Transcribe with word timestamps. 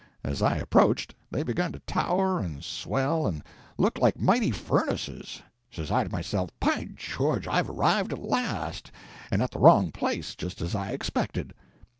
As 0.23 0.41
I 0.41 0.57
approached, 0.57 1.13
they 1.29 1.43
begun 1.43 1.71
to 1.73 1.79
tower 1.81 2.39
and 2.39 2.63
swell 2.63 3.27
and 3.27 3.43
look 3.77 3.99
like 3.99 4.19
mighty 4.19 4.49
furnaces. 4.49 5.43
Says 5.69 5.91
I 5.91 6.05
to 6.05 6.09
myself— 6.11 6.49
"By 6.59 6.89
George, 6.95 7.47
I've 7.47 7.69
arrived 7.69 8.11
at 8.11 8.17
last—and 8.23 9.43
at 9.43 9.51
the 9.51 9.59
wrong 9.59 9.91
place, 9.91 10.33
just 10.33 10.59
as 10.59 10.73
I 10.73 10.89
expected!" 10.89 11.53